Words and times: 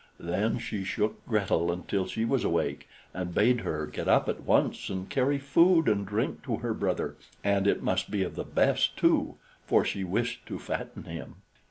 Then 0.19 0.57
she 0.57 0.83
shook 0.83 1.23
Gretel 1.27 1.71
until 1.71 2.07
she 2.07 2.25
was 2.25 2.43
awake, 2.43 2.89
and 3.13 3.35
bade 3.35 3.59
her 3.61 3.85
get 3.85 4.07
up 4.07 4.27
at 4.27 4.41
once 4.41 4.89
and 4.89 5.07
carry 5.07 5.37
food 5.37 5.87
and 5.87 6.07
drink 6.07 6.41
to 6.45 6.55
her 6.55 6.73
brother, 6.73 7.17
and 7.43 7.67
it 7.67 7.83
must 7.83 8.09
be 8.09 8.23
of 8.23 8.33
the 8.33 8.43
best 8.43 8.97
too, 8.97 9.35
for 9.67 9.85
she 9.85 10.03
wished 10.03 10.43
to 10.47 10.57
fatten 10.57 11.03
him. 11.03 11.35